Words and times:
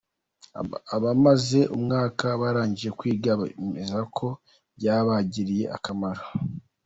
Abamaze 0.95 1.59
umwaka 1.75 2.25
barangije 2.41 2.89
kwiga 2.99 3.31
bemeza 3.41 3.99
ko 4.17 4.27
byabagiriye 4.77 5.65
akamaro. 5.77 6.23